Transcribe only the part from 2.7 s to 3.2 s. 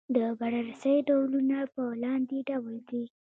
دي.